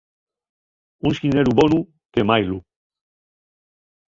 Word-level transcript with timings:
Un 1.07 1.11
xineru 1.19 1.51
bonu, 1.59 1.79
quemáilu. 2.13 2.57